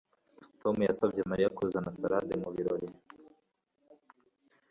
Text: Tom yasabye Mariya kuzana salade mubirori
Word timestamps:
Tom 0.61 0.75
yasabye 0.89 1.21
Mariya 1.31 1.53
kuzana 1.57 1.95
salade 1.99 2.33
mubirori 2.43 2.87